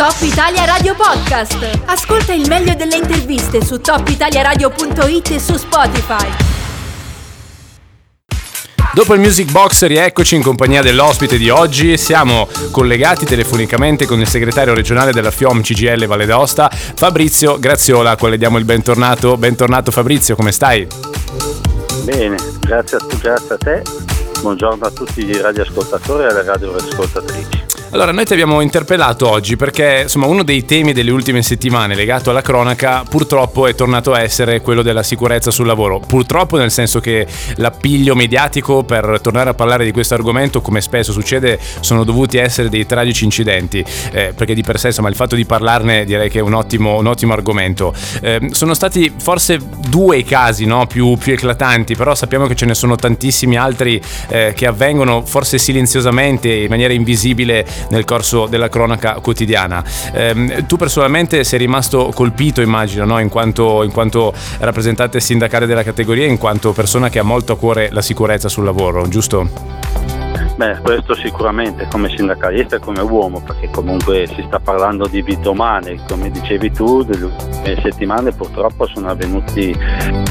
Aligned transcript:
Top 0.00 0.16
Italia 0.22 0.64
Radio 0.64 0.94
Podcast. 0.94 1.82
Ascolta 1.84 2.32
il 2.32 2.48
meglio 2.48 2.72
delle 2.74 2.96
interviste 2.96 3.62
su 3.62 3.82
topitaliaradio.it 3.82 5.30
e 5.32 5.38
su 5.38 5.58
Spotify. 5.58 6.26
Dopo 8.94 9.12
il 9.12 9.20
Music 9.20 9.50
Box 9.50 9.84
rieccoci 9.84 10.36
in 10.36 10.42
compagnia 10.42 10.80
dell'ospite 10.80 11.36
di 11.36 11.50
oggi, 11.50 11.98
siamo 11.98 12.48
collegati 12.70 13.26
telefonicamente 13.26 14.06
con 14.06 14.18
il 14.20 14.26
segretario 14.26 14.72
regionale 14.72 15.12
della 15.12 15.30
FIOM 15.30 15.60
CGL 15.60 16.06
Valle 16.06 16.24
d'Aosta, 16.24 16.70
Fabrizio 16.70 17.58
Graziola, 17.58 18.12
a 18.12 18.16
quale 18.16 18.38
diamo 18.38 18.56
il 18.56 18.64
bentornato. 18.64 19.36
Bentornato 19.36 19.90
Fabrizio, 19.90 20.34
come 20.34 20.52
stai? 20.52 20.86
Bene, 22.04 22.36
grazie 22.60 22.96
a, 22.96 23.06
grazie 23.20 23.54
a 23.54 23.58
te, 23.58 23.82
buongiorno 24.40 24.82
a 24.82 24.90
tutti 24.90 25.26
i 25.26 25.38
radioascoltatori 25.38 26.22
e 26.22 26.26
alle 26.28 26.42
radioascoltatrici. 26.42 27.59
Allora, 27.92 28.12
noi 28.12 28.24
ti 28.24 28.34
abbiamo 28.34 28.60
interpellato 28.60 29.28
oggi 29.28 29.56
perché 29.56 30.02
insomma 30.02 30.26
uno 30.26 30.44
dei 30.44 30.64
temi 30.64 30.92
delle 30.92 31.10
ultime 31.10 31.42
settimane 31.42 31.96
legato 31.96 32.30
alla 32.30 32.40
cronaca 32.40 33.02
purtroppo 33.02 33.66
è 33.66 33.74
tornato 33.74 34.12
a 34.12 34.20
essere 34.20 34.60
quello 34.60 34.82
della 34.82 35.02
sicurezza 35.02 35.50
sul 35.50 35.66
lavoro. 35.66 35.98
Purtroppo 35.98 36.56
nel 36.56 36.70
senso 36.70 37.00
che 37.00 37.26
l'appiglio 37.56 38.14
mediatico 38.14 38.84
per 38.84 39.18
tornare 39.20 39.50
a 39.50 39.54
parlare 39.54 39.84
di 39.84 39.90
questo 39.90 40.14
argomento, 40.14 40.60
come 40.60 40.80
spesso 40.80 41.10
succede, 41.10 41.58
sono 41.80 42.04
dovuti 42.04 42.36
essere 42.36 42.68
dei 42.68 42.86
tragici 42.86 43.24
incidenti, 43.24 43.84
eh, 44.12 44.34
perché 44.36 44.54
di 44.54 44.62
per 44.62 44.78
sé 44.78 44.88
insomma 44.88 45.08
il 45.08 45.16
fatto 45.16 45.34
di 45.34 45.44
parlarne 45.44 46.04
direi 46.04 46.30
che 46.30 46.38
è 46.38 46.42
un 46.42 46.54
ottimo, 46.54 46.96
un 46.96 47.08
ottimo 47.08 47.32
argomento. 47.32 47.92
Eh, 48.20 48.50
sono 48.52 48.74
stati 48.74 49.12
forse 49.18 49.58
due 49.88 50.18
i 50.18 50.24
casi 50.24 50.64
no, 50.64 50.86
più, 50.86 51.16
più, 51.16 51.32
eclatanti, 51.32 51.96
però 51.96 52.14
sappiamo 52.14 52.46
che 52.46 52.54
ce 52.54 52.66
ne 52.66 52.74
sono 52.74 52.94
tantissimi 52.94 53.56
altri 53.56 54.00
eh, 54.28 54.52
che 54.54 54.68
avvengono 54.68 55.22
forse 55.26 55.58
silenziosamente, 55.58 56.52
in 56.52 56.68
maniera 56.68 56.92
invisibile 56.92 57.66
nel 57.88 58.04
corso 58.04 58.46
della 58.46 58.68
cronaca 58.68 59.14
quotidiana. 59.14 59.82
Eh, 60.12 60.64
tu 60.66 60.76
personalmente 60.76 61.44
sei 61.44 61.58
rimasto 61.58 62.10
colpito, 62.14 62.60
immagino, 62.60 63.04
no? 63.04 63.18
in, 63.18 63.28
quanto, 63.28 63.82
in 63.82 63.92
quanto 63.92 64.32
rappresentante 64.58 65.20
sindacale 65.20 65.66
della 65.66 65.82
categoria, 65.82 66.26
in 66.26 66.38
quanto 66.38 66.72
persona 66.72 67.08
che 67.08 67.18
ha 67.18 67.24
molto 67.24 67.52
a 67.52 67.56
cuore 67.56 67.88
la 67.90 68.02
sicurezza 68.02 68.48
sul 68.48 68.64
lavoro, 68.64 69.08
giusto? 69.08 69.48
Beh, 70.60 70.76
questo 70.82 71.14
sicuramente 71.14 71.88
come 71.90 72.14
sindacalista 72.14 72.76
e 72.76 72.80
come 72.80 73.00
uomo, 73.00 73.40
perché 73.40 73.70
comunque 73.70 74.26
si 74.26 74.44
sta 74.46 74.60
parlando 74.60 75.06
di 75.06 75.22
vite 75.22 75.48
umane, 75.48 75.98
come 76.06 76.30
dicevi 76.30 76.70
tu, 76.70 77.02
delle 77.02 77.80
settimane 77.80 78.32
purtroppo 78.32 78.86
sono 78.86 79.08
avvenuti 79.08 79.74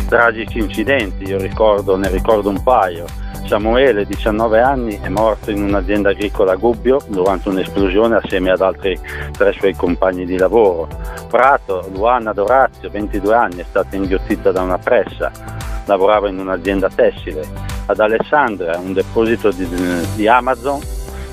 tragici 0.08 0.60
incidenti, 0.60 1.24
io 1.24 1.40
ricordo, 1.40 1.98
ne 1.98 2.10
ricordo 2.10 2.50
un 2.50 2.62
paio 2.62 3.06
Samuele, 3.50 4.06
19 4.06 4.62
anni, 4.62 5.00
è 5.02 5.10
morto 5.10 5.50
in 5.50 5.64
un'azienda 5.64 6.12
agricola 6.12 6.52
a 6.52 6.56
Gubbio 6.56 7.00
durante 7.08 7.50
un'esplosione 7.50 8.18
assieme 8.18 8.52
ad 8.52 8.62
altri 8.62 8.96
tre 9.32 9.54
suoi 9.54 9.74
compagni 9.74 10.24
di 10.24 10.38
lavoro. 10.38 10.88
Prato, 11.28 11.90
Luana 11.92 12.32
Dorazio, 12.32 12.92
22 12.92 13.34
anni, 13.34 13.62
è 13.62 13.66
stata 13.68 13.96
inghiottita 13.96 14.52
da 14.52 14.62
una 14.62 14.78
pressa, 14.78 15.32
lavorava 15.86 16.30
in 16.30 16.38
un'azienda 16.38 16.90
tessile. 16.90 17.42
Ad 17.88 18.00
Alessandria, 18.00 18.78
un 18.78 18.94
deposito 18.94 19.50
di, 19.50 19.68
di 20.14 20.28
Amazon, 20.28 20.80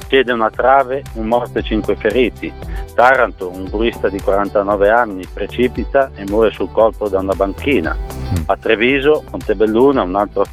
chiede 0.08 0.32
una 0.32 0.48
trave, 0.48 1.02
un 1.16 1.26
morto 1.26 1.58
e 1.58 1.62
cinque 1.62 1.96
feriti. 1.96 2.50
Taranto, 2.94 3.50
un 3.50 3.68
turista 3.68 4.08
di 4.08 4.22
49 4.22 4.88
anni, 4.88 5.28
precipita 5.30 6.10
e 6.14 6.24
muore 6.30 6.50
sul 6.50 6.72
colpo 6.72 7.10
da 7.10 7.18
una 7.18 7.34
banchina. 7.34 7.94
A 8.46 8.56
Treviso, 8.56 9.22
Montebelluna, 9.30 10.00
un 10.00 10.14
altro 10.14 10.46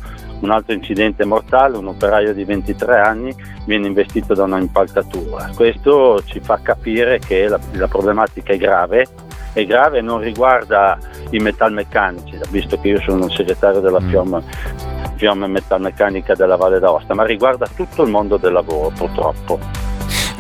un 0.43 0.51
altro 0.51 0.73
incidente 0.73 1.25
mortale, 1.25 1.77
un 1.77 1.87
operaio 1.87 2.33
di 2.33 2.43
23 2.43 2.99
anni 2.99 3.33
viene 3.65 3.87
investito 3.87 4.33
da 4.33 4.43
una 4.43 4.59
impalcatura. 4.59 5.49
Questo 5.55 6.21
ci 6.25 6.39
fa 6.41 6.59
capire 6.61 7.19
che 7.19 7.47
la, 7.47 7.59
la 7.73 7.87
problematica 7.87 8.53
è 8.53 8.57
grave, 8.57 9.07
è 9.53 9.65
grave 9.65 9.99
e 9.99 10.01
non 10.01 10.19
riguarda 10.19 10.97
i 11.29 11.39
metalmeccanici, 11.39 12.37
visto 12.49 12.79
che 12.79 12.89
io 12.89 13.01
sono 13.01 13.25
il 13.25 13.31
segretario 13.31 13.79
della 13.79 14.01
mm. 14.01 14.09
FIOM, 14.09 14.43
FIOM 15.15 15.43
Metalmeccanica 15.45 16.35
della 16.35 16.57
Valle 16.57 16.79
d'Aosta, 16.79 17.13
ma 17.13 17.23
riguarda 17.23 17.65
tutto 17.73 18.03
il 18.03 18.09
mondo 18.09 18.37
del 18.37 18.51
lavoro 18.51 18.89
purtroppo 18.89 19.92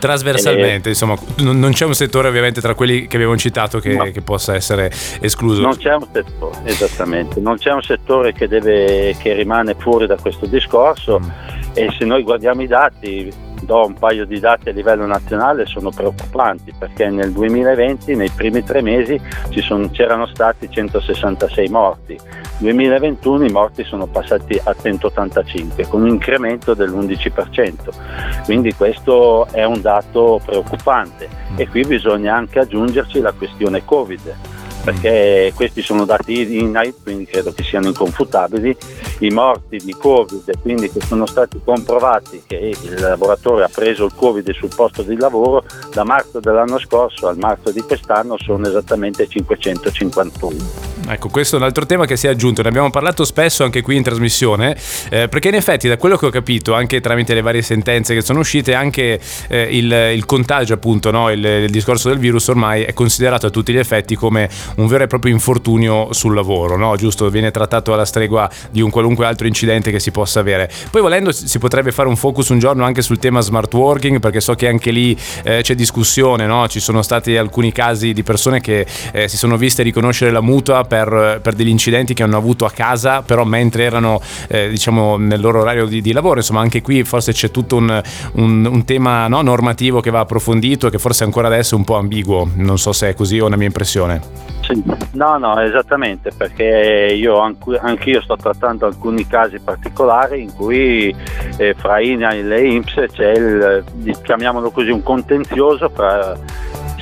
trasversalmente, 0.03 0.89
insomma, 0.89 1.15
non 1.37 1.71
c'è 1.71 1.85
un 1.85 1.93
settore 1.93 2.27
ovviamente 2.27 2.59
tra 2.59 2.75
quelli 2.75 3.07
che 3.07 3.15
abbiamo 3.15 3.37
citato 3.37 3.79
che, 3.79 3.95
no. 3.95 4.03
che, 4.11 4.21
possa 4.21 4.53
essere 4.53 4.91
escluso. 5.21 5.61
Non 5.61 5.77
c'è 5.77 5.95
un 5.95 6.05
settore, 6.11 6.57
esattamente, 6.65 7.39
non 7.39 7.55
c'è 7.55 7.71
un 7.71 7.81
settore 7.81 8.33
che, 8.33 8.49
deve, 8.49 9.15
che 9.17 9.31
rimane 9.31 9.75
fuori 9.77 10.05
da 10.05 10.17
questo 10.17 10.45
discorso 10.45 11.21
mm. 11.21 11.29
e 11.73 11.95
se 11.97 12.03
noi 12.03 12.21
guardiamo 12.23 12.61
i 12.63 12.67
dati 12.67 13.31
do 13.65 13.85
un 13.85 13.93
paio 13.93 14.25
di 14.25 14.39
dati 14.39 14.69
a 14.69 14.71
livello 14.71 15.05
nazionale, 15.05 15.65
sono 15.65 15.89
preoccupanti 15.89 16.73
perché 16.77 17.09
nel 17.09 17.31
2020, 17.31 18.15
nei 18.15 18.29
primi 18.29 18.63
tre 18.63 18.81
mesi, 18.81 19.19
sono, 19.61 19.89
c'erano 19.89 20.25
stati 20.27 20.69
166 20.69 21.67
morti, 21.69 22.19
nel 22.59 22.75
2021 22.75 23.45
i 23.45 23.51
morti 23.51 23.83
sono 23.83 24.07
passati 24.07 24.59
a 24.63 24.73
185 24.73 25.87
con 25.87 26.01
un 26.01 26.07
incremento 26.07 26.73
dell'11%, 26.73 28.43
quindi 28.45 28.73
questo 28.73 29.47
è 29.51 29.63
un 29.63 29.81
dato 29.81 30.39
preoccupante. 30.45 31.41
E 31.55 31.67
qui 31.67 31.83
bisogna 31.83 32.35
anche 32.35 32.59
aggiungerci 32.59 33.19
la 33.19 33.31
questione 33.31 33.83
Covid 33.85 34.52
perché 34.83 35.53
questi 35.55 35.81
sono 35.81 36.05
dati 36.05 36.59
INAI, 36.59 36.93
quindi 37.01 37.25
credo 37.25 37.53
che 37.53 37.63
siano 37.63 37.87
inconfutabili, 37.87 38.75
i 39.19 39.29
morti 39.29 39.77
di 39.77 39.93
Covid, 39.93 40.59
quindi 40.61 40.91
che 40.91 40.99
sono 41.01 41.25
stati 41.25 41.59
comprovati 41.63 42.43
che 42.45 42.75
il 42.81 42.99
laboratorio 42.99 43.63
ha 43.63 43.69
preso 43.73 44.05
il 44.05 44.13
Covid 44.13 44.51
sul 44.51 44.71
posto 44.75 45.01
di 45.01 45.15
lavoro, 45.15 45.63
da 45.93 46.03
marzo 46.03 46.39
dell'anno 46.39 46.79
scorso 46.79 47.27
al 47.27 47.37
marzo 47.37 47.71
di 47.71 47.81
quest'anno 47.81 48.37
sono 48.37 48.67
esattamente 48.67 49.27
551. 49.27 50.92
Ecco, 51.05 51.27
questo 51.27 51.55
è 51.55 51.59
un 51.59 51.65
altro 51.65 51.85
tema 51.85 52.05
che 52.05 52.15
si 52.15 52.27
è 52.27 52.29
aggiunto, 52.29 52.61
ne 52.61 52.69
abbiamo 52.69 52.89
parlato 52.89 53.25
spesso 53.25 53.65
anche 53.65 53.81
qui 53.81 53.97
in 53.97 54.03
trasmissione, 54.03 54.75
eh, 55.09 55.27
perché 55.27 55.49
in 55.49 55.55
effetti 55.55 55.89
da 55.89 55.97
quello 55.97 56.15
che 56.15 56.27
ho 56.27 56.29
capito, 56.29 56.73
anche 56.73 57.01
tramite 57.01 57.33
le 57.33 57.41
varie 57.41 57.61
sentenze 57.61 58.13
che 58.13 58.21
sono 58.21 58.39
uscite, 58.39 58.73
anche 58.73 59.19
eh, 59.49 59.67
il, 59.77 59.91
il, 59.91 60.25
contagio 60.25 60.75
appunto, 60.75 61.11
no? 61.11 61.29
il, 61.29 61.43
il, 61.43 61.69
discorso 61.69 62.07
del 62.07 62.19
virus 62.19 62.47
ormai 62.47 62.83
è 62.83 62.93
considerato 62.93 63.47
a 63.47 63.49
tutti 63.49 63.73
gli 63.73 63.77
effetti 63.77 64.15
come 64.15 64.49
un 64.77 64.87
vero 64.87 65.03
e 65.03 65.07
proprio 65.07 65.33
infortunio 65.33 66.13
sul 66.13 66.33
lavoro, 66.33 66.77
no? 66.77 66.95
giusto? 66.95 67.29
Viene 67.29 67.51
trattato 67.51 67.91
alla 67.93 68.05
stregua 68.05 68.49
di 68.71 68.79
un 68.79 68.89
qualunque 68.89 69.25
altro 69.25 69.45
incidente 69.45 69.91
che 69.91 69.99
si 69.99 70.11
possa 70.11 70.39
avere. 70.39 70.71
Poi 70.89 71.01
volendo 71.01 71.33
si 71.33 71.59
potrebbe 71.59 71.91
fare 71.91 72.07
un 72.07 72.15
focus 72.15 72.47
un 72.49 72.59
giorno 72.59 72.85
anche 72.85 73.01
sul 73.01 73.19
tema 73.19 73.41
smart 73.41 73.73
working, 73.73 74.19
perché 74.19 74.39
so 74.39 74.53
che 74.53 74.69
anche 74.69 74.91
lì 74.91 75.17
eh, 75.43 75.59
c'è 75.63 75.75
discussione, 75.75 76.45
no? 76.45 76.69
ci 76.69 76.79
sono 76.79 77.01
stati 77.01 77.35
alcuni 77.35 77.73
casi 77.73 78.13
di 78.13 78.23
persone 78.23 78.61
che 78.61 78.85
eh, 79.11 79.27
si 79.27 79.35
sono 79.35 79.57
viste 79.57 79.83
riconoscere 79.83 80.31
la 80.31 80.41
mutua 80.41 80.85
per, 80.93 81.39
per, 81.41 81.55
degli 81.55 81.69
incidenti 81.69 82.13
che 82.13 82.21
hanno 82.21 82.37
avuto 82.37 82.65
a 82.65 82.69
casa, 82.69 83.23
però 83.23 83.45
mentre 83.45 83.83
erano 83.83 84.21
eh, 84.47 84.69
diciamo 84.69 85.17
nel 85.17 85.41
loro 85.41 85.61
orario 85.61 85.87
di, 85.87 86.01
di, 86.01 86.11
lavoro, 86.11 86.35
insomma 86.35 86.59
anche 86.59 86.83
qui 86.83 87.03
forse 87.03 87.31
c'è 87.31 87.49
tutto 87.49 87.77
un, 87.77 87.99
un, 88.33 88.63
un 88.63 88.85
tema 88.85 89.27
no, 89.27 89.41
normativo 89.41 90.01
che 90.01 90.11
va 90.11 90.19
approfondito 90.19 90.85
e 90.85 90.91
che 90.91 90.99
forse 90.99 91.23
ancora 91.23 91.47
adesso 91.47 91.73
è 91.73 91.77
un 91.79 91.83
po' 91.83 91.95
ambiguo, 91.95 92.47
non 92.57 92.77
so 92.77 92.91
se 92.91 93.09
è 93.09 93.15
così 93.15 93.39
o 93.39 93.47
una 93.47 93.55
mia 93.55 93.65
impressione. 93.65 94.21
Sì. 94.61 94.83
No, 95.13 95.37
no, 95.37 95.59
esattamente, 95.59 96.31
perché 96.37 97.15
io 97.17 97.39
anche 97.39 98.09
io 98.11 98.21
sto 98.21 98.35
trattando 98.35 98.85
alcuni 98.85 99.25
casi 99.25 99.59
particolari 99.59 100.43
in 100.43 100.53
cui 100.53 101.13
eh, 101.57 101.73
fra 101.75 101.99
INAIL 102.01 102.51
e 102.51 102.67
INPS 102.67 103.05
c'è 103.11 103.31
il, 103.31 103.83
chiamiamolo 104.21 104.69
così, 104.69 104.91
un 104.91 105.01
contenzioso 105.01 105.89
fra 105.89 106.37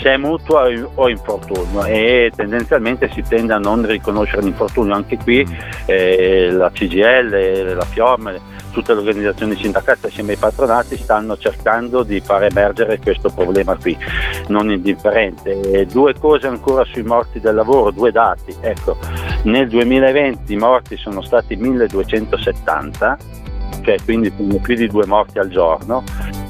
se 0.02 0.14
è 0.14 0.18
mutuo 0.18 0.68
o 0.96 1.10
infortunio 1.10 1.86
e 1.86 2.32
tendenzialmente 2.36 3.10
si 3.14 3.22
tende 3.22 3.54
a 3.54 3.60
non 3.60 3.86
riconoscere 3.86 4.42
l'infortunio. 4.42 4.96
Anche 4.96 5.18
qui 5.18 5.46
eh, 5.86 6.50
la 6.52 6.72
CGL, 6.72 7.76
la 7.76 7.86
FIOM, 7.86 8.40
tutte 8.72 8.94
le 8.94 9.00
organizzazioni 9.00 9.56
sindacali 9.56 10.00
assieme 10.04 10.32
ai 10.32 10.38
patronati 10.38 10.98
stanno 10.98 11.38
cercando 11.38 12.02
di 12.02 12.20
far 12.20 12.44
emergere 12.44 13.00
questo 13.00 13.30
problema 13.30 13.76
qui, 13.76 13.96
non 14.48 14.72
indifferente. 14.72 15.60
E 15.60 15.86
due 15.86 16.16
cose 16.18 16.48
ancora 16.48 16.84
sui 16.86 17.04
morti 17.04 17.40
del 17.40 17.54
lavoro, 17.54 17.92
due 17.92 18.12
dati. 18.12 18.56
Ecco, 18.60 18.98
nel 19.44 19.68
2020 19.68 20.52
i 20.52 20.58
morti 20.58 20.98
sono 20.98 21.22
stati 21.22 21.56
1270, 21.56 23.18
cioè 23.84 23.98
quindi 24.04 24.32
più 24.32 24.76
di 24.76 24.88
due 24.88 25.06
morti 25.06 25.38
al 25.38 25.50
giorno 25.50 26.04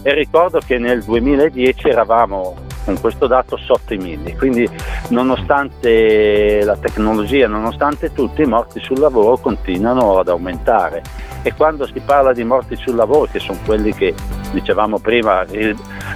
e 0.03 0.13
ricordo 0.13 0.59
che 0.65 0.77
nel 0.77 1.03
2010 1.03 1.89
eravamo 1.89 2.69
con 2.83 2.99
questo 2.99 3.27
dato 3.27 3.57
sotto 3.57 3.93
i 3.93 3.97
mille. 3.97 4.35
Quindi 4.35 4.67
nonostante 5.09 6.63
la 6.63 6.77
tecnologia, 6.77 7.47
nonostante 7.47 8.13
tutto, 8.13 8.41
i 8.41 8.45
morti 8.45 8.79
sul 8.79 8.99
lavoro 8.99 9.37
continuano 9.37 10.19
ad 10.19 10.27
aumentare. 10.27 11.01
E 11.43 11.53
quando 11.53 11.87
si 11.87 11.99
parla 12.05 12.33
di 12.33 12.43
morti 12.43 12.75
sul 12.75 12.95
lavoro, 12.95 13.27
che 13.31 13.39
sono 13.39 13.57
quelli 13.65 13.93
che 13.93 14.13
dicevamo 14.51 14.99
prima 14.99 15.45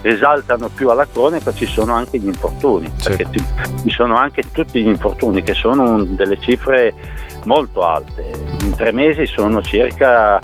risaltano 0.01 0.69
più 0.69 0.89
alla 0.89 1.07
cronaca, 1.11 1.53
ci 1.53 1.65
sono 1.65 1.93
anche 1.93 2.19
gli 2.19 2.27
infortuni, 2.27 2.91
sì. 2.97 3.09
perché 3.09 3.27
ci 3.31 3.89
sono 3.89 4.15
anche 4.17 4.43
tutti 4.51 4.83
gli 4.83 4.87
infortuni 4.87 5.41
che 5.41 5.53
sono 5.53 6.03
delle 6.03 6.39
cifre 6.39 6.93
molto 7.45 7.81
alte. 7.81 8.29
In 8.61 8.75
tre 8.75 8.91
mesi 8.91 9.25
sono 9.25 9.61
circa 9.61 10.39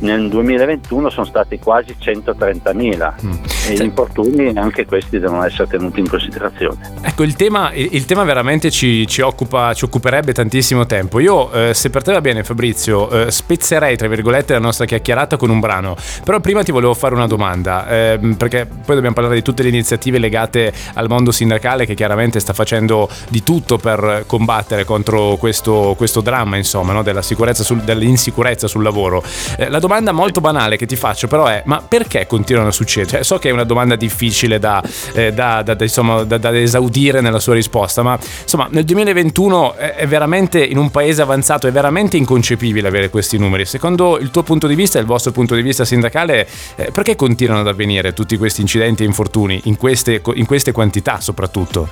nel 0.00 0.28
2021 0.28 1.10
sono 1.10 1.26
stati 1.26 1.58
quasi 1.58 1.96
130.000 1.98 2.74
mm. 3.24 3.32
e 3.68 3.74
gli 3.74 3.82
infortuni 3.82 4.52
anche 4.56 4.84
questi 4.84 5.18
devono 5.18 5.44
essere 5.44 5.68
tenuti 5.68 6.00
in 6.00 6.08
considerazione. 6.08 6.94
Ecco, 7.00 7.22
il 7.22 7.34
tema, 7.34 7.72
il 7.72 8.04
tema 8.04 8.24
veramente 8.24 8.70
ci, 8.70 9.06
ci, 9.06 9.20
occupa, 9.20 9.72
ci, 9.74 9.84
occuperebbe 9.84 10.32
tantissimo 10.32 10.86
tempo. 10.86 11.20
Io, 11.20 11.50
eh, 11.52 11.74
se 11.74 11.90
per 11.90 12.02
te 12.02 12.12
va 12.12 12.20
bene 12.20 12.44
Fabrizio, 12.44 13.08
eh, 13.10 13.30
spezzerei 13.30 13.96
tra 13.96 14.08
virgolette 14.08 14.52
la 14.52 14.58
nostra 14.58 14.84
chiacchierata 14.84 15.36
con 15.36 15.50
un 15.50 15.60
brano, 15.60 15.96
però 16.24 16.40
prima 16.40 16.62
ti 16.62 16.72
volevo 16.72 16.94
fare 16.94 17.14
una 17.14 17.26
domanda, 17.26 17.88
eh, 17.88 18.18
perché 18.36 18.66
poi 18.66 18.94
dobbiamo 18.94 19.14
parlare 19.14 19.36
di 19.36 19.42
tutte 19.42 19.62
le 19.62 19.68
iniziative 19.68 20.18
legate 20.18 20.72
al 20.94 21.08
mondo 21.08 21.30
sindacale 21.32 21.86
che 21.86 21.94
chiaramente 21.94 22.40
sta 22.40 22.52
facendo 22.52 23.08
di 23.28 23.42
tutto 23.42 23.78
per 23.78 24.24
combattere 24.26 24.84
contro 24.84 25.36
questo, 25.36 25.94
questo 25.96 26.20
dramma, 26.20 26.56
insomma, 26.56 26.92
no? 26.92 27.02
della 27.02 27.22
sul, 27.22 27.82
dell'insicurezza 27.82 28.66
sul 28.66 28.82
lavoro. 28.82 29.22
Eh, 29.56 29.68
la 29.68 29.78
domanda 29.86 30.10
molto 30.10 30.40
banale 30.40 30.76
che 30.76 30.84
ti 30.84 30.96
faccio 30.96 31.28
però 31.28 31.46
è, 31.46 31.62
ma 31.64 31.80
perché 31.80 32.26
continuano 32.26 32.68
a 32.68 32.72
succedere? 32.72 33.10
Cioè, 33.16 33.22
so 33.22 33.38
che 33.38 33.48
è 33.48 33.52
una 33.52 33.64
domanda 33.64 33.94
difficile 33.94 34.58
da, 34.58 34.82
eh, 35.14 35.32
da, 35.32 35.62
da, 35.62 35.76
insomma, 35.78 36.24
da, 36.24 36.58
esaudire 36.58 37.20
nella 37.20 37.38
sua 37.38 37.54
risposta, 37.54 38.02
ma 38.02 38.18
insomma 38.42 38.66
nel 38.70 38.84
2021 38.84 39.74
è, 39.76 40.06
veramente 40.06 40.62
in 40.62 40.76
un 40.76 40.90
paese 40.90 41.22
avanzato, 41.22 41.68
è 41.68 41.72
veramente 41.72 42.16
inconcepibile 42.16 42.88
avere 42.88 43.10
questi 43.10 43.38
numeri. 43.38 43.64
Secondo 43.64 44.18
il 44.18 44.30
tuo 44.30 44.42
punto 44.42 44.66
di 44.66 44.74
vista 44.74 44.98
e 44.98 45.02
il 45.02 45.06
vostro 45.06 45.30
punto 45.30 45.54
di 45.54 45.62
vista 45.62 45.84
sindacale, 45.84 46.48
eh, 46.74 46.90
perché 46.90 47.14
continuano 47.14 47.60
ad 47.60 47.68
avvenire 47.68 48.12
tutti 48.12 48.36
questi 48.36 48.60
incidenti 48.60 49.04
e 49.04 49.06
infortuni 49.06 49.60
in 49.64 49.76
queste, 49.76 50.20
in 50.34 50.46
queste 50.46 50.72
quantità 50.72 51.20
soprattutto? 51.20 51.88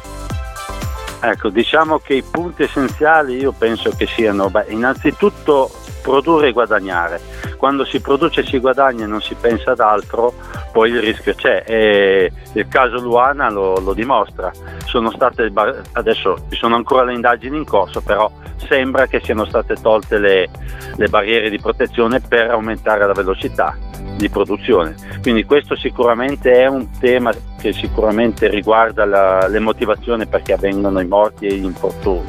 Ecco, 1.21 1.49
diciamo 1.49 2.01
che 2.01 2.15
i 2.15 2.23
punti 2.23 2.65
essenziali 2.65 3.37
io 3.37 3.53
penso 3.53 3.93
che 3.97 4.07
siano, 4.07 4.51
beh, 4.51 4.67
innanzitutto 4.69 5.71
produrre 6.05 6.49
e 6.49 6.53
guadagnare. 6.53 7.19
Quando 7.57 7.87
si 7.87 7.99
produce 8.01 8.43
e 8.43 8.45
si 8.45 8.59
guadagna 8.59 9.05
e 9.05 9.09
non 9.09 9.23
si 9.23 9.35
pensa 9.35 9.71
ad 9.71 9.81
altro, 9.81 10.35
poi 10.71 10.91
il 10.91 11.01
rischio 11.01 11.35
c'è. 11.35 11.65
E 11.67 12.31
il 12.53 12.69
caso 12.69 13.01
Luana 13.01 13.49
lo, 13.49 13.81
lo 13.81 13.95
dimostra. 13.95 14.53
Sono 14.85 15.11
state, 15.11 15.51
adesso 15.93 16.37
ci 16.51 16.57
sono 16.57 16.77
ancora 16.77 17.05
le 17.05 17.15
indagini 17.15 17.57
in 17.57 17.65
corso, 17.65 18.03
però 18.03 18.31
sembra 18.69 19.07
che 19.07 19.21
siano 19.25 19.47
state 19.47 19.77
tolte 19.81 20.19
le, 20.19 20.51
le 20.97 21.09
barriere 21.09 21.49
di 21.49 21.59
protezione 21.59 22.21
per 22.21 22.51
aumentare 22.51 23.07
la 23.07 23.15
velocità 23.15 23.75
di 24.17 24.29
produzione. 24.29 24.95
Quindi 25.23 25.45
questo 25.45 25.75
sicuramente 25.75 26.53
è 26.53 26.67
un 26.67 26.87
tema 27.01 27.33
che 27.65 27.73
sicuramente 27.73 28.49
riguarda 28.49 29.07
la, 29.07 29.49
le 29.49 29.59
motivazioni 29.59 30.27
perché 30.27 30.53
avvengono 30.53 31.01
i 31.01 31.07
morti 31.07 31.47
e 31.47 31.55
gli 31.55 31.65
infortuni. 31.65 32.27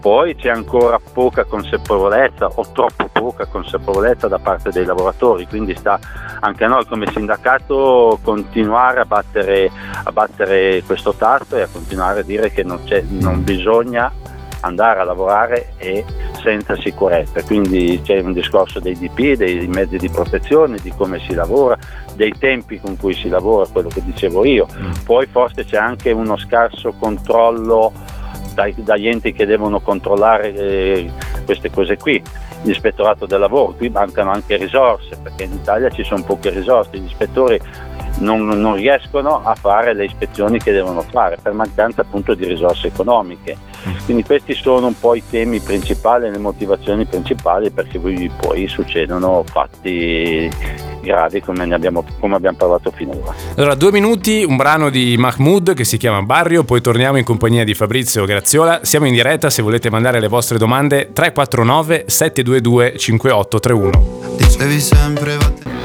Poi 0.00 0.36
c'è 0.36 0.48
ancora 0.48 1.00
poca 1.12 1.42
consapevolezza 1.42 2.46
o 2.54 2.64
troppo 2.72 3.08
poca 3.10 3.46
consapevolezza 3.46 4.28
da 4.28 4.38
parte 4.38 4.70
dei 4.70 4.84
lavoratori, 4.84 5.48
quindi 5.48 5.74
sta 5.74 5.98
anche 6.38 6.62
a 6.62 6.68
noi 6.68 6.86
come 6.86 7.10
sindacato 7.10 8.20
continuare 8.22 9.00
a 9.00 9.04
battere, 9.04 9.68
a 10.04 10.12
battere 10.12 10.80
questo 10.86 11.14
tasto 11.14 11.56
e 11.56 11.62
a 11.62 11.68
continuare 11.68 12.20
a 12.20 12.22
dire 12.22 12.52
che 12.52 12.62
non, 12.62 12.78
non 13.08 13.42
bisogna 13.42 14.12
andare 14.60 15.00
a 15.00 15.04
lavorare 15.04 15.72
e 15.78 16.04
senza 16.36 16.76
sicurezza, 16.76 17.42
quindi 17.42 18.00
c'è 18.02 18.20
un 18.20 18.32
discorso 18.32 18.80
dei 18.80 18.96
DP, 18.96 19.36
dei 19.36 19.66
mezzi 19.66 19.96
di 19.96 20.08
protezione, 20.08 20.78
di 20.80 20.92
come 20.96 21.18
si 21.20 21.34
lavora, 21.34 21.76
dei 22.14 22.32
tempi 22.38 22.80
con 22.80 22.96
cui 22.96 23.14
si 23.14 23.28
lavora, 23.28 23.66
quello 23.70 23.88
che 23.88 24.02
dicevo 24.04 24.44
io, 24.44 24.66
mm. 24.72 24.92
poi 25.04 25.26
forse 25.26 25.64
c'è 25.64 25.76
anche 25.76 26.10
uno 26.12 26.36
scarso 26.36 26.92
controllo 26.98 27.92
dai, 28.54 28.74
dagli 28.78 29.08
enti 29.08 29.32
che 29.32 29.46
devono 29.46 29.80
controllare 29.80 30.54
eh, 30.54 31.10
queste 31.44 31.70
cose 31.70 31.96
qui, 31.96 32.22
l'ispettorato 32.62 33.26
del 33.26 33.40
lavoro, 33.40 33.72
qui 33.72 33.88
mancano 33.88 34.30
anche 34.30 34.56
risorse 34.56 35.16
perché 35.22 35.44
in 35.44 35.52
Italia 35.52 35.88
ci 35.90 36.02
sono 36.02 36.22
poche 36.24 36.50
risorse, 36.50 36.96
gli 36.98 37.04
ispettori 37.04 37.60
non, 38.18 38.46
non, 38.46 38.74
riescono 38.74 39.42
a 39.44 39.54
fare 39.54 39.94
le 39.94 40.06
ispezioni 40.06 40.58
che 40.58 40.72
devono 40.72 41.02
fare 41.02 41.38
per 41.40 41.52
mancanza 41.52 42.02
appunto 42.02 42.34
di 42.34 42.46
risorse 42.46 42.88
economiche. 42.88 43.56
Quindi 44.04 44.24
questi 44.24 44.54
sono 44.54 44.88
un 44.88 44.98
po' 44.98 45.14
i 45.14 45.22
temi 45.28 45.60
principali, 45.60 46.30
le 46.30 46.38
motivazioni 46.38 47.04
principali 47.04 47.70
perché 47.70 47.98
poi 47.98 48.66
succedono 48.68 49.44
fatti 49.44 50.50
gravi 51.06 51.40
come, 51.40 51.72
abbiamo, 51.72 52.04
come 52.18 52.34
abbiamo 52.34 52.56
parlato 52.56 52.90
finora. 52.90 53.34
Allora, 53.56 53.74
due 53.74 53.92
minuti, 53.92 54.44
un 54.44 54.56
brano 54.56 54.90
di 54.90 55.16
Mahmood 55.16 55.74
che 55.74 55.84
si 55.84 55.96
chiama 55.96 56.22
Barrio, 56.22 56.64
poi 56.64 56.80
torniamo 56.80 57.16
in 57.16 57.24
compagnia 57.24 57.64
di 57.64 57.74
Fabrizio 57.74 58.24
Graziola. 58.24 58.80
Siamo 58.82 59.06
in 59.06 59.12
diretta, 59.12 59.48
se 59.48 59.62
volete 59.62 59.88
mandare 59.88 60.20
le 60.20 60.28
vostre 60.28 60.58
domande 60.58 61.12
349 61.12 62.04
722 62.08 62.98
5831. 62.98 64.34
Dicevi 64.36 64.80
sempre 64.80 65.75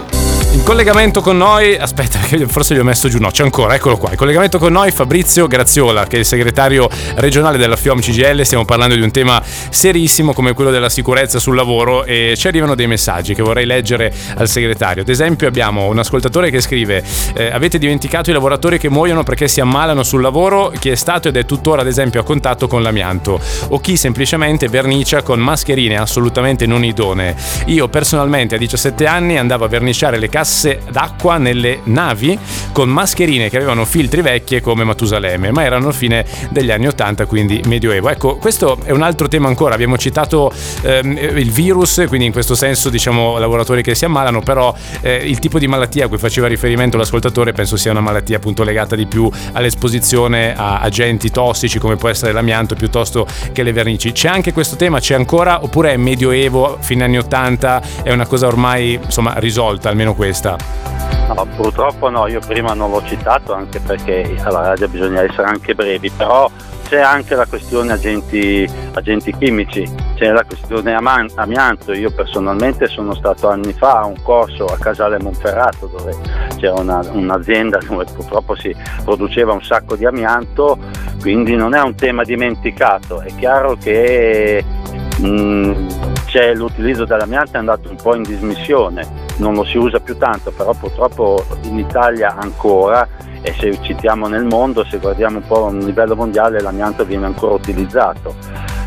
collegamento 0.71 1.19
con 1.19 1.35
noi, 1.35 1.75
aspetta, 1.75 2.17
forse 2.47 2.73
gli 2.73 2.77
ho 2.77 2.83
messo 2.85 3.09
giù, 3.09 3.17
no, 3.19 3.29
c'è 3.29 3.43
ancora, 3.43 3.75
eccolo 3.75 3.97
qua. 3.97 4.11
In 4.11 4.15
collegamento 4.15 4.57
con 4.57 4.71
noi 4.71 4.91
Fabrizio 4.91 5.45
Graziola, 5.45 6.05
che 6.05 6.15
è 6.15 6.19
il 6.19 6.25
segretario 6.25 6.87
regionale 7.15 7.57
della 7.57 7.75
FIOM 7.75 7.99
CGL. 7.99 8.43
Stiamo 8.43 8.63
parlando 8.63 8.95
di 8.95 9.01
un 9.01 9.11
tema 9.11 9.43
serissimo 9.43 10.31
come 10.31 10.53
quello 10.53 10.71
della 10.71 10.87
sicurezza 10.87 11.39
sul 11.39 11.55
lavoro 11.55 12.05
e 12.05 12.35
ci 12.37 12.47
arrivano 12.47 12.73
dei 12.73 12.87
messaggi 12.87 13.33
che 13.33 13.41
vorrei 13.41 13.65
leggere 13.65 14.13
al 14.37 14.47
segretario. 14.47 15.01
Ad 15.01 15.09
esempio, 15.09 15.45
abbiamo 15.45 15.87
un 15.87 15.99
ascoltatore 15.99 16.49
che 16.49 16.61
scrive: 16.61 17.03
eh, 17.33 17.51
Avete 17.51 17.77
dimenticato 17.77 18.29
i 18.29 18.33
lavoratori 18.33 18.79
che 18.79 18.89
muoiono 18.89 19.23
perché 19.23 19.49
si 19.49 19.59
ammalano 19.59 20.03
sul 20.03 20.21
lavoro? 20.21 20.71
Chi 20.79 20.87
è 20.87 20.95
stato 20.95 21.27
ed 21.27 21.35
è 21.35 21.43
tuttora, 21.43 21.81
ad 21.81 21.87
esempio, 21.87 22.21
a 22.21 22.23
contatto 22.23 22.69
con 22.69 22.81
l'amianto? 22.81 23.41
O 23.67 23.79
chi 23.81 23.97
semplicemente 23.97 24.69
vernicia 24.69 25.21
con 25.21 25.41
mascherine 25.41 25.97
assolutamente 25.97 26.65
non 26.65 26.85
idonee? 26.85 27.35
Io 27.65 27.89
personalmente 27.89 28.55
a 28.55 28.57
17 28.57 29.05
anni 29.05 29.37
andavo 29.37 29.65
a 29.65 29.67
verniciare 29.67 30.17
le 30.17 30.29
case 30.29 30.60
casse 30.61 30.81
d'acqua 30.91 31.37
nelle 31.37 31.79
navi 31.85 32.37
con 32.71 32.87
mascherine 32.87 33.49
che 33.49 33.57
avevano 33.57 33.83
filtri 33.83 34.21
vecchie 34.21 34.61
come 34.61 34.83
Matusalemme, 34.83 35.51
ma 35.51 35.63
erano 35.63 35.91
fine 35.91 36.23
degli 36.49 36.69
anni 36.69 36.87
80, 36.87 37.25
quindi 37.25 37.61
medioevo. 37.65 38.09
Ecco, 38.09 38.37
questo 38.37 38.77
è 38.83 38.91
un 38.91 39.01
altro 39.01 39.27
tema 39.27 39.47
ancora. 39.47 39.73
Abbiamo 39.73 39.97
citato 39.97 40.53
ehm, 40.83 41.17
il 41.17 41.51
virus, 41.51 42.03
quindi 42.07 42.27
in 42.27 42.31
questo 42.31 42.53
senso 42.53 42.89
diciamo 42.89 43.39
lavoratori 43.39 43.81
che 43.81 43.95
si 43.95 44.05
ammalano, 44.05 44.41
però 44.41 44.73
eh, 45.01 45.15
il 45.15 45.39
tipo 45.39 45.57
di 45.57 45.67
malattia 45.67 46.05
a 46.05 46.07
cui 46.07 46.17
faceva 46.19 46.47
riferimento 46.47 46.97
l'ascoltatore 46.97 47.51
penso 47.53 47.75
sia 47.75 47.91
una 47.91 48.01
malattia 48.01 48.37
appunto 48.37 48.63
legata 48.63 48.95
di 48.95 49.07
più 49.07 49.29
all'esposizione 49.53 50.55
a 50.55 50.79
agenti 50.79 51.31
tossici 51.31 51.79
come 51.79 51.95
può 51.95 52.09
essere 52.09 52.31
l'amianto 52.31 52.75
piuttosto 52.75 53.25
che 53.51 53.63
le 53.63 53.73
vernici. 53.73 54.11
C'è 54.11 54.27
anche 54.27 54.53
questo 54.53 54.75
tema, 54.75 54.99
c'è 54.99 55.15
ancora 55.15 55.63
oppure 55.63 55.93
è 55.93 55.97
medioevo, 55.97 56.77
fine 56.79 57.03
anni 57.03 57.17
80, 57.17 57.81
è 58.03 58.11
una 58.11 58.27
cosa 58.27 58.47
ormai 58.47 58.99
insomma 59.03 59.33
risolta, 59.37 59.89
almeno 59.89 60.13
questo? 60.13 60.40
Questa? 60.41 60.57
No, 61.33 61.47
purtroppo 61.55 62.09
no, 62.09 62.27
io 62.27 62.39
prima 62.45 62.73
non 62.73 62.89
l'ho 62.89 63.03
citato 63.05 63.53
anche 63.53 63.79
perché 63.79 64.35
alla 64.43 64.67
radio 64.67 64.89
bisogna 64.89 65.21
essere 65.21 65.43
anche 65.43 65.75
brevi, 65.75 66.09
però 66.09 66.49
c'è 66.89 66.99
anche 66.99 67.35
la 67.35 67.45
questione 67.45 67.93
agenti, 67.93 68.69
agenti 68.93 69.33
chimici, 69.37 69.87
c'è 70.15 70.31
la 70.31 70.43
questione 70.43 70.93
amianto. 70.93 71.93
Io 71.93 72.11
personalmente 72.11 72.87
sono 72.87 73.13
stato 73.13 73.47
anni 73.47 73.71
fa 73.71 73.99
a 73.99 74.05
un 74.05 74.21
corso 74.21 74.65
a 74.65 74.77
Casale 74.77 75.19
Monferrato 75.21 75.85
dove 75.85 76.17
c'era 76.57 76.73
una, 76.73 76.99
un'azienda 77.09 77.77
dove 77.87 78.03
purtroppo 78.13 78.55
si 78.55 78.75
produceva 79.05 79.53
un 79.53 79.63
sacco 79.63 79.95
di 79.95 80.05
amianto, 80.05 80.77
quindi 81.21 81.55
non 81.55 81.73
è 81.73 81.81
un 81.81 81.95
tema 81.95 82.23
dimenticato. 82.23 83.21
È 83.21 83.33
chiaro 83.35 83.77
che 83.81 84.61
mh, 85.17 85.25
mm, 85.25 85.87
l'utilizzo 86.55 87.05
dell'amianto 87.05 87.53
è 87.53 87.59
andato 87.59 87.89
un 87.89 87.95
po' 87.95 88.15
in 88.15 88.23
dismissione 88.23 89.20
non 89.41 89.55
lo 89.55 89.65
si 89.65 89.77
usa 89.77 89.99
più 89.99 90.17
tanto, 90.17 90.51
però 90.51 90.73
purtroppo 90.73 91.43
in 91.63 91.79
Italia 91.79 92.35
ancora 92.37 93.07
e 93.41 93.53
se 93.57 93.75
citiamo 93.81 94.27
nel 94.27 94.45
mondo, 94.45 94.85
se 94.85 94.99
guardiamo 94.99 95.37
un 95.37 95.47
po' 95.47 95.65
a 95.65 95.71
livello 95.71 96.15
mondiale, 96.15 96.61
l'amianto 96.61 97.03
viene 97.03 97.25
ancora 97.25 97.55
utilizzato. 97.55 98.35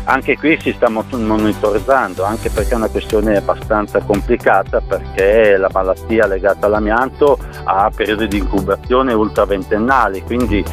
Anche 0.05 0.37
qui 0.37 0.57
si 0.61 0.71
sta 0.71 0.87
monitorizzando, 0.87 2.23
anche 2.23 2.49
perché 2.49 2.73
è 2.73 2.75
una 2.75 2.87
questione 2.87 3.35
abbastanza 3.35 3.99
complicata, 3.99 4.79
perché 4.79 5.57
la 5.57 5.69
malattia 5.73 6.25
legata 6.25 6.67
all'amianto 6.67 7.37
ha 7.65 7.91
periodi 7.93 8.27
di 8.27 8.37
incubazione 8.37 9.13
ultraventennali, 9.13 10.21
quindi 10.21 10.63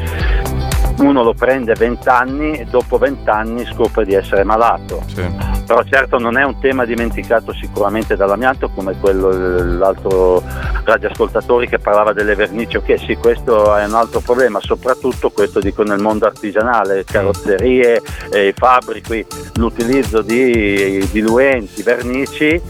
uno 0.98 1.22
lo 1.22 1.34
prende 1.34 1.74
20 1.74 2.08
anni 2.08 2.52
e 2.52 2.66
dopo 2.66 2.98
20 2.98 3.28
anni 3.30 3.64
scopre 3.64 4.04
di 4.04 4.14
essere 4.14 4.44
malato. 4.44 5.02
Sì 5.06 5.51
però 5.64 5.82
certo 5.84 6.18
non 6.18 6.36
è 6.36 6.44
un 6.44 6.58
tema 6.60 6.84
dimenticato 6.84 7.52
sicuramente 7.52 8.16
dall'amianto 8.16 8.68
come 8.68 8.96
quello 8.98 9.30
l'altro 9.76 10.42
radioascoltatori 10.84 11.68
che 11.68 11.78
parlava 11.78 12.12
delle 12.12 12.34
vernici, 12.34 12.76
ok 12.76 12.98
sì 12.98 13.16
questo 13.16 13.76
è 13.76 13.84
un 13.84 13.94
altro 13.94 14.20
problema, 14.20 14.60
soprattutto 14.60 15.30
questo 15.30 15.60
dico 15.60 15.82
nel 15.82 16.00
mondo 16.00 16.26
artigianale, 16.26 17.04
carrozzerie, 17.04 18.00
eh, 18.30 18.54
fabbriche, 18.56 19.26
l'utilizzo 19.54 20.22
di 20.22 21.06
diluenti, 21.10 21.82
vernici 21.82 22.60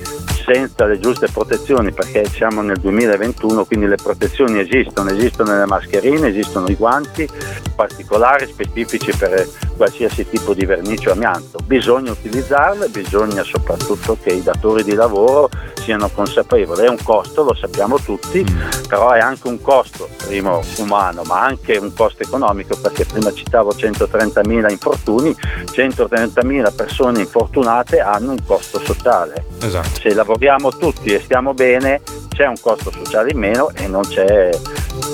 senza 0.45 0.87
le 0.87 0.99
giuste 0.99 1.29
protezioni 1.29 1.93
perché 1.93 2.25
siamo 2.27 2.63
nel 2.63 2.79
2021 2.79 3.65
quindi 3.65 3.87
le 3.87 3.97
protezioni 3.97 4.59
esistono, 4.61 5.11
esistono 5.11 5.57
le 5.57 5.67
mascherine, 5.67 6.29
esistono 6.29 6.69
i 6.69 6.75
guanti 6.75 7.29
particolari 7.75 8.47
specifici 8.47 9.13
per 9.17 9.49
qualsiasi 9.77 10.29
tipo 10.29 10.55
di 10.55 10.65
vernice 10.65 11.09
o 11.09 11.13
amianto, 11.13 11.59
bisogna 11.65 12.13
utilizzarle, 12.13 12.89
bisogna 12.89 13.43
soprattutto 13.43 14.17
che 14.23 14.31
i 14.31 14.43
datori 14.43 14.85
di 14.85 14.95
lavoro 14.95 15.49
siano 15.83 16.09
consapevoli, 16.09 16.85
è 16.85 16.89
un 16.89 17.03
costo, 17.03 17.43
lo 17.43 17.55
sappiamo 17.55 17.99
tutti, 17.99 18.45
però 18.87 19.11
è 19.11 19.19
anche 19.19 19.49
un 19.49 19.61
costo, 19.61 20.09
primo 20.27 20.61
umano, 20.79 21.23
ma 21.25 21.43
anche 21.43 21.77
un 21.77 21.93
costo 21.93 22.23
economico 22.23 22.77
perché 22.81 23.05
prima 23.05 23.33
citavo 23.33 23.73
130.000 23.73 24.71
infortuni, 24.71 25.35
130.000 25.65 26.75
persone 26.75 27.21
infortunate 27.21 27.99
hanno 27.99 28.31
un 28.31 28.45
costo 28.47 28.79
sociale. 28.79 29.45
Esatto. 29.61 30.01
Se 30.01 30.15
lavoriamo 30.43 30.71
tutti 30.77 31.11
e 31.11 31.21
stiamo 31.21 31.55
bene 31.55 32.01
c'è 32.29 32.47
un 32.47 32.57
costo 32.61 32.91
sociale 32.91 33.31
in 33.31 33.39
meno 33.39 33.71
e 33.75 33.87
non 33.87 34.03
c'è 34.03 34.51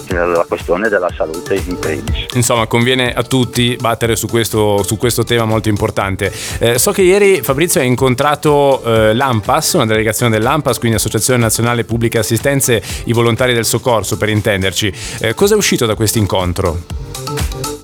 la 0.08 0.44
questione 0.48 0.88
della 0.88 1.10
salute 1.14 1.56
in 1.56 1.78
primis. 1.78 2.26
Insomma, 2.34 2.66
conviene 2.66 3.12
a 3.12 3.22
tutti 3.22 3.76
battere 3.78 4.16
su 4.16 4.26
questo, 4.26 4.82
su 4.82 4.96
questo 4.96 5.24
tema 5.24 5.44
molto 5.44 5.68
importante. 5.68 6.32
Eh, 6.58 6.78
so 6.78 6.92
che 6.92 7.02
ieri 7.02 7.42
Fabrizio 7.42 7.80
ha 7.80 7.84
incontrato 7.84 8.82
eh, 8.82 9.14
l'AMPAS, 9.14 9.74
una 9.74 9.86
delegazione 9.86 10.30
dell'AMPAS, 10.30 10.78
quindi 10.78 10.96
Associazione 10.96 11.40
Nazionale 11.40 11.84
Pubbliche 11.84 12.18
Assistenze, 12.18 12.82
i 13.04 13.12
volontari 13.12 13.52
del 13.52 13.66
soccorso 13.66 14.16
per 14.16 14.30
intenderci. 14.30 14.92
Eh, 15.20 15.34
cosa 15.34 15.54
è 15.54 15.56
uscito 15.56 15.84
da 15.84 15.94
questo 15.94 16.18
incontro? 16.18 16.97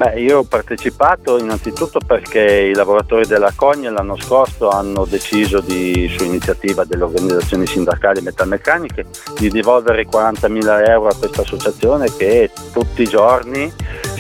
Beh, 0.05 0.21
io 0.21 0.41
ho 0.41 0.45
partecipato 0.45 1.39
innanzitutto 1.39 1.99
perché 1.99 2.43
i 2.43 2.75
lavoratori 2.75 3.27
della 3.27 3.53
Cogne 3.57 3.89
l'anno 3.89 4.19
scorso 4.21 4.69
hanno 4.69 5.07
deciso 5.07 5.61
di, 5.61 6.13
su 6.15 6.25
iniziativa 6.25 6.85
delle 6.85 7.05
organizzazioni 7.05 7.67
sindacali 7.67 8.21
metalmeccaniche 8.21 9.07
di 9.39 9.49
devolvere 9.49 10.07
40.000 10.07 10.89
euro 10.91 11.09
a 11.09 11.17
questa 11.17 11.41
associazione 11.41 12.15
che 12.15 12.51
tutti 12.71 13.01
i 13.01 13.09
giorni 13.09 13.73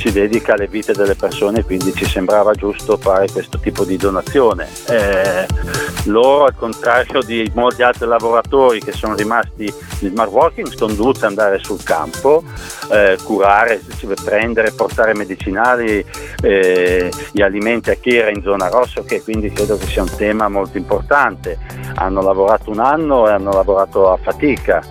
si 0.05 0.13
dedica 0.13 0.53
alle 0.53 0.67
vite 0.67 0.93
delle 0.93 1.15
persone, 1.15 1.65
quindi 1.65 1.95
ci 1.95 2.05
sembrava 2.05 2.53
giusto 2.53 2.99
fare 2.99 3.27
questo 3.33 3.59
tipo 3.59 3.85
di 3.85 3.97
donazione. 3.97 4.69
Eh, 4.89 5.47
loro, 6.05 6.45
al 6.45 6.55
contrario 6.55 7.23
di 7.23 7.51
molti 7.55 7.83
altri 7.83 8.07
lavoratori 8.07 8.81
che 8.81 8.93
sono 8.93 9.15
rimasti 9.15 9.65
in 10.01 10.11
smart 10.11 10.31
working, 10.31 10.69
sono 10.75 10.93
dovuti 10.93 11.25
andare 11.25 11.59
sul 11.63 11.83
campo, 11.83 12.43
eh, 12.93 13.17
curare, 13.25 13.81
prendere, 14.23 14.73
portare 14.73 15.15
medicinali, 15.15 16.05
eh, 16.43 17.11
gli 17.33 17.41
alimenti 17.41 17.89
a 17.89 17.95
chi 17.95 18.15
era 18.15 18.29
in 18.29 18.43
zona 18.43 18.69
rossa, 18.69 19.03
che 19.05 19.23
quindi 19.23 19.51
credo 19.53 19.79
che 19.79 19.87
sia 19.87 20.03
un 20.03 20.15
tema 20.15 20.51
molto 20.51 20.77
importante. 20.77 21.57
Hanno 21.95 22.21
lavorato 22.21 22.71
un 22.71 22.81
anno 22.81 23.27
e 23.27 23.33
hanno 23.33 23.53
lavorato 23.53 24.13
a 24.13 24.19
fatica 24.19 24.83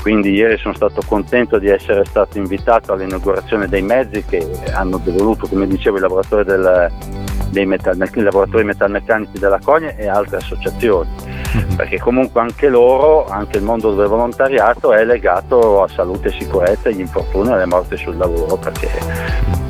quindi 0.00 0.30
ieri 0.32 0.56
sono 0.56 0.74
stato 0.74 1.02
contento 1.06 1.58
di 1.58 1.68
essere 1.68 2.04
stato 2.04 2.38
invitato 2.38 2.92
all'inaugurazione 2.92 3.68
dei 3.68 3.82
mezzi 3.82 4.24
che 4.24 4.46
hanno 4.72 4.98
devoluto, 4.98 5.46
come 5.46 5.66
dicevo, 5.66 5.98
i 5.98 6.00
lavoratori, 6.00 6.44
del, 6.44 6.90
dei 7.50 7.66
metal, 7.66 7.96
i 7.96 8.20
lavoratori 8.20 8.64
metalmeccanici 8.64 9.38
della 9.38 9.58
Cogne 9.62 9.96
e 9.96 10.08
altre 10.08 10.38
associazioni, 10.38 11.08
mm-hmm. 11.56 11.74
perché 11.76 11.98
comunque 11.98 12.40
anche 12.40 12.68
loro, 12.68 13.26
anche 13.26 13.58
il 13.58 13.62
mondo 13.62 13.94
del 13.94 14.06
volontariato 14.06 14.92
è 14.92 15.04
legato 15.04 15.82
a 15.82 15.88
salute 15.88 16.28
e 16.28 16.32
sicurezza, 16.32 16.88
agli 16.88 17.00
infortuni 17.00 17.50
e 17.50 17.52
alle 17.52 17.66
morti 17.66 17.96
sul 17.96 18.16
lavoro, 18.16 18.56
perché 18.56 18.88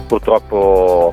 purtroppo 0.06 1.10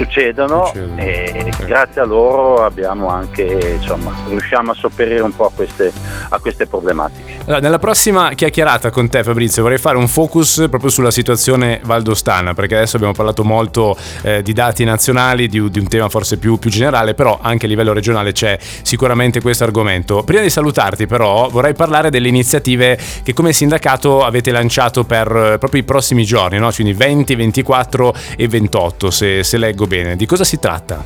succedono 0.00 0.72
e 0.96 1.50
okay. 1.52 1.66
grazie 1.66 2.00
a 2.00 2.04
loro 2.04 2.64
abbiamo 2.64 3.08
anche, 3.08 3.76
insomma, 3.78 4.14
riusciamo 4.28 4.70
a 4.70 4.74
sopperire 4.74 5.20
un 5.20 5.34
po' 5.36 5.46
a 5.46 5.50
queste, 5.54 5.92
a 6.30 6.38
queste 6.38 6.66
problematiche. 6.66 7.40
Allora, 7.44 7.60
nella 7.60 7.78
prossima 7.78 8.32
chiacchierata 8.32 8.90
con 8.90 9.10
te 9.10 9.22
Fabrizio 9.22 9.62
vorrei 9.62 9.76
fare 9.78 9.98
un 9.98 10.08
focus 10.08 10.66
proprio 10.70 10.88
sulla 10.90 11.10
situazione 11.10 11.80
valdostana 11.84 12.54
perché 12.54 12.76
adesso 12.76 12.96
abbiamo 12.96 13.12
parlato 13.12 13.44
molto 13.44 13.94
eh, 14.22 14.42
di 14.42 14.54
dati 14.54 14.84
nazionali, 14.84 15.48
di, 15.48 15.68
di, 15.68 15.78
un 15.78 15.88
tema 15.88 16.08
forse 16.08 16.38
più, 16.38 16.58
più, 16.58 16.70
generale, 16.70 17.12
però 17.12 17.38
anche 17.42 17.66
a 17.66 17.68
livello 17.68 17.92
regionale 17.92 18.32
c'è 18.32 18.58
sicuramente 18.60 19.42
questo 19.42 19.64
argomento. 19.64 20.22
Prima 20.22 20.40
di 20.40 20.50
salutarti 20.50 21.06
però 21.06 21.48
vorrei 21.50 21.74
parlare 21.74 22.08
delle 22.08 22.28
iniziative 22.28 22.98
che 23.22 23.34
come 23.34 23.52
sindacato 23.52 24.24
avete 24.24 24.50
lanciato 24.50 25.04
per 25.04 25.26
eh, 25.26 25.58
proprio 25.58 25.82
i 25.82 25.84
prossimi 25.84 26.24
giorni, 26.24 26.58
no? 26.58 26.70
quindi 26.72 26.94
20, 26.94 27.34
24 27.34 28.14
e 28.36 28.48
28 28.48 29.10
se, 29.10 29.42
se 29.42 29.58
leggo 29.58 29.88
bene. 29.90 30.14
Di 30.14 30.24
cosa 30.24 30.44
si 30.44 30.60
tratta? 30.60 31.04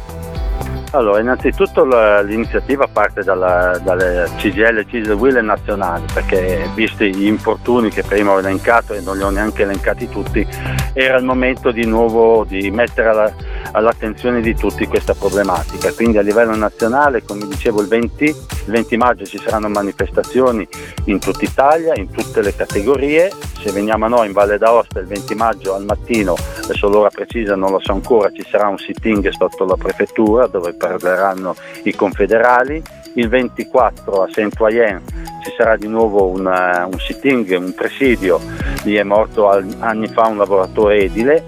Allora, 0.91 1.19
innanzitutto 1.19 1.85
l'iniziativa 2.23 2.87
parte 2.87 3.25
dalla, 3.25 3.81
dalle 3.83 4.29
CGL, 4.37 4.87
CISL, 4.87 5.13
Will 5.13 5.39
nazionali, 5.39 6.05
perché 6.13 6.69
visti 6.75 7.13
gli 7.13 7.27
infortuni 7.27 7.89
che 7.89 8.05
prima 8.05 8.33
ho 8.33 8.39
elencato 8.39 8.93
e 8.93 9.01
non 9.01 9.17
li 9.17 9.23
ho 9.25 9.31
neanche 9.31 9.63
elencati 9.63 10.09
tutti, 10.09 10.47
era 10.93 11.17
il 11.17 11.25
momento 11.25 11.73
di 11.73 11.85
nuovo 11.85 12.45
di 12.45 12.71
mettere 12.71 13.09
alla, 13.09 13.33
all'attenzione 13.73 14.41
di 14.41 14.55
tutti 14.55 14.87
questa 14.87 15.15
problematica. 15.15 15.93
Quindi 15.93 16.19
a 16.19 16.23
livello 16.23 16.55
nazionale, 16.55 17.23
come 17.23 17.47
dicevo, 17.47 17.81
il 17.81 17.89
20, 17.89 18.25
il 18.25 18.37
20 18.67 18.97
maggio 18.97 19.25
ci 19.25 19.39
saranno 19.39 19.69
manifestazioni 19.69 20.67
in 21.07 21.19
tutta 21.19 21.45
Italia, 21.45 21.95
in 21.95 22.11
tutte 22.11 22.43
le 22.43 22.55
categorie. 22.55 23.31
Se 23.61 23.71
veniamo 23.73 24.05
a 24.05 24.09
noi 24.09 24.27
in 24.27 24.33
Valle 24.33 24.59
d'Aosta 24.59 25.01
il 25.01 25.07
20 25.07 25.35
maggio 25.35 25.75
al 25.75 25.85
mattino, 25.85 26.35
adesso 26.63 26.89
l'ora 26.89 27.09
precisa 27.09 27.57
non 27.57 27.71
lo 27.71 27.81
so 27.81 27.93
ancora, 27.93 28.31
ci 28.31 28.45
sarà 28.49 28.69
un 28.69 28.79
sitting 28.79 29.29
sotto 29.31 29.65
la 29.65 29.77
prefettura 29.77 30.47
dove 30.47 30.75
parleranno 30.75 31.55
i 31.85 31.95
confederali, 31.95 32.83
il 33.15 33.29
24 33.29 34.23
a 34.23 34.29
Saint-Oyen 34.31 35.03
ci 35.45 35.53
sarà 35.57 35.77
di 35.77 35.87
nuovo 35.87 36.27
un, 36.27 36.47
uh, 36.47 36.89
un 36.91 36.99
sitting, 36.99 37.57
un 37.59 37.75
presidio, 37.75 38.41
lì 38.85 38.95
è 38.95 39.03
morto 39.03 39.49
anni 39.51 40.09
fa 40.09 40.27
un 40.27 40.39
lavoratore 40.39 41.01
edile, 41.01 41.45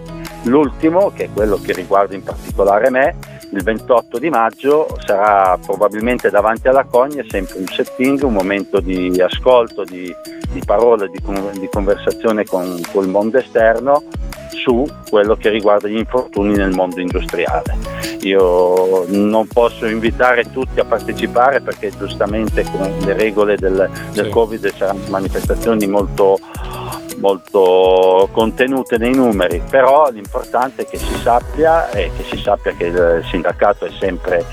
l'ultimo, 0.47 1.13
che 1.15 1.25
è 1.25 1.29
quello 1.33 1.61
che 1.61 1.73
riguarda 1.73 2.15
in 2.15 2.23
particolare 2.23 2.91
me, 2.91 3.15
il 3.51 3.63
28 3.63 4.19
di 4.19 4.29
maggio 4.29 4.87
sarà 5.05 5.59
probabilmente 5.65 6.31
davanti 6.31 6.69
alla 6.69 6.85
Cogne 6.85 7.25
sempre 7.29 7.59
un 7.59 7.67
setting, 7.67 8.23
un 8.23 8.33
momento 8.33 8.81
di 8.81 9.21
ascolto, 9.21 9.85
di, 9.85 10.13
di 10.51 10.63
parole, 10.65 11.09
di, 11.09 11.21
di 11.59 11.69
conversazione 11.71 12.45
con, 12.45 12.81
con 12.93 13.05
il 13.05 13.11
mondo 13.11 13.39
esterno 13.39 14.03
su 14.51 14.85
quello 15.09 15.37
che 15.37 15.51
riguarda 15.51 15.87
gli 15.87 15.97
infortuni 15.97 16.55
nel 16.55 16.75
mondo 16.75 17.01
industriale. 17.01 17.77
Io 18.23 19.05
non 19.09 19.47
posso 19.47 19.87
invitare 19.87 20.51
tutti 20.51 20.81
a 20.81 20.85
partecipare 20.85 21.61
perché 21.61 21.93
giustamente 21.97 22.65
con 22.65 22.93
le 23.05 23.13
regole 23.13 23.57
del, 23.57 23.89
del 24.13 24.25
sì. 24.25 24.31
Covid 24.31 24.75
saranno 24.75 25.03
manifestazioni 25.09 25.87
molto 25.87 26.39
molto 27.27 28.29
contenute 28.31 28.99
nei 28.99 29.13
numeri, 29.13 29.61
però 29.69 30.09
l'importante 30.11 30.83
è 30.83 30.87
che 30.87 30.97
si 30.97 31.15
sappia 31.23 31.91
e 31.91 32.13
che 32.17 32.23
si 32.23 32.41
sappia 32.41 32.73
che 32.73 32.85
il 32.85 33.25
sindacato 33.29 33.85
è 33.85 33.91
sempre 33.99 34.45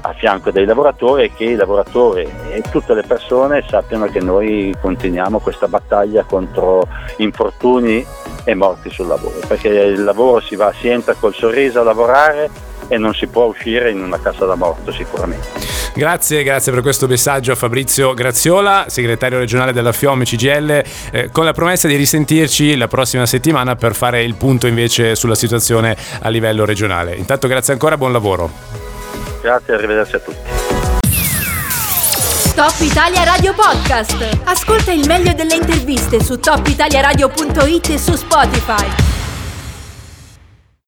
a 0.00 0.12
fianco 0.14 0.50
dei 0.50 0.64
lavoratori 0.64 1.24
e 1.24 1.34
che 1.34 1.44
i 1.44 1.54
lavoratori 1.54 2.26
e 2.50 2.62
tutte 2.70 2.94
le 2.94 3.02
persone 3.02 3.62
sappiano 3.68 4.06
che 4.06 4.20
noi 4.20 4.74
continuiamo 4.80 5.38
questa 5.38 5.68
battaglia 5.68 6.24
contro 6.24 6.86
infortuni 7.18 8.04
e 8.44 8.54
morti 8.54 8.90
sul 8.90 9.06
lavoro, 9.06 9.40
perché 9.46 9.68
il 9.68 10.02
lavoro 10.02 10.40
si 10.40 10.56
va, 10.56 10.72
si 10.72 10.88
entra 10.88 11.14
col 11.14 11.34
sorriso 11.34 11.80
a 11.80 11.84
lavorare 11.84 12.48
e 12.88 12.96
non 12.96 13.12
si 13.14 13.26
può 13.26 13.44
uscire 13.44 13.90
in 13.90 14.02
una 14.02 14.18
casa 14.18 14.46
da 14.46 14.54
morto 14.54 14.92
sicuramente. 14.92 15.73
Grazie, 15.96 16.42
grazie 16.42 16.72
per 16.72 16.82
questo 16.82 17.06
messaggio 17.06 17.52
a 17.52 17.54
Fabrizio 17.54 18.14
Graziola, 18.14 18.86
segretario 18.88 19.38
regionale 19.38 19.72
della 19.72 19.92
FIOM 19.92 20.24
CGL, 20.24 20.82
eh, 21.12 21.28
con 21.30 21.44
la 21.44 21.52
promessa 21.52 21.86
di 21.86 21.94
risentirci 21.94 22.76
la 22.76 22.88
prossima 22.88 23.26
settimana 23.26 23.76
per 23.76 23.94
fare 23.94 24.24
il 24.24 24.34
punto 24.34 24.66
invece 24.66 25.14
sulla 25.14 25.36
situazione 25.36 25.96
a 26.20 26.28
livello 26.30 26.64
regionale. 26.64 27.14
Intanto 27.14 27.46
grazie 27.46 27.74
ancora, 27.74 27.96
buon 27.96 28.10
lavoro. 28.10 28.50
Grazie, 29.40 29.74
arrivederci 29.74 30.16
a 30.16 30.18
tutti. 30.18 30.38
Top 32.56 32.74
Italia 32.80 33.22
Radio 33.22 33.54
Podcast. 33.54 34.40
Ascolta 34.44 34.90
il 34.90 35.06
meglio 35.06 35.32
delle 35.32 35.54
interviste 35.54 36.20
su 36.20 36.40
topitaliaradio.it 36.40 37.88
e 37.90 37.98
su 37.98 38.14
Spotify. 38.14 39.13